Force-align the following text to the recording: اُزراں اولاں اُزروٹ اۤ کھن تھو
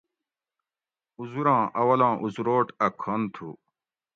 اُزراں 1.19 1.63
اولاں 1.79 2.13
اُزروٹ 2.23 2.67
اۤ 2.85 2.91
کھن 3.01 3.21
تھو 3.33 3.47